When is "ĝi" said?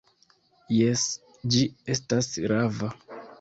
1.57-1.61